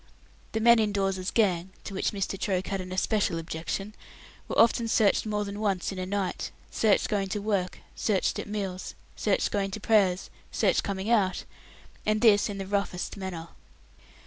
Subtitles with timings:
[0.53, 2.35] The men in Dawes's gang to which Mr.
[2.35, 3.93] Troke had an especial objection
[4.47, 8.47] were often searched more than once in a night, searched going to work, searched at
[8.49, 11.43] meals, searched going to prayers, searched coming out,
[12.03, 13.49] and this in the roughest manner.